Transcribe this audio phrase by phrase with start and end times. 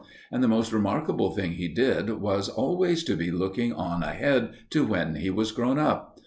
[0.31, 4.83] And the most remarkable thing he did was always to be looking on ahead to
[4.83, 6.17] when he was grown up.